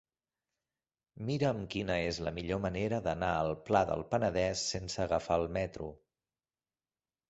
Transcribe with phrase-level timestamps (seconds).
[1.27, 5.97] Mira'm quina és la millor manera d'anar al Pla del Penedès sense agafar el metro.